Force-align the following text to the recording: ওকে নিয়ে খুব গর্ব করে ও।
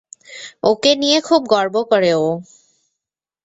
ওকে 0.63 0.91
নিয়ে 0.95 1.19
খুব 1.21 1.41
গর্ব 1.47 1.75
করে 1.91 2.11
ও। 2.19 2.27